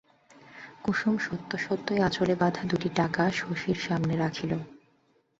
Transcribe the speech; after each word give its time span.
কুসুম 0.83 1.15
সত্য 1.17 1.51
সত্যই 1.57 1.99
আঁচলে 1.99 2.35
বাধা 2.35 2.63
দুটি 2.63 2.89
টাকা 2.95 3.23
শশীর 3.31 3.77
সামনে 3.77 4.13
রাখিল। 4.17 4.51